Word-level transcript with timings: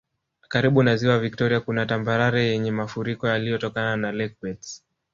Karibu 0.47 0.83
na 0.83 0.95
Ziwa 0.97 1.19
Viktoria 1.19 1.59
kuna 1.59 1.85
tambarare 1.85 2.43
yenye 2.45 2.71
mafuriko 2.71 3.27
yaliyotokana 3.27 3.97
na 3.97 4.11
lakebeds 4.11 4.83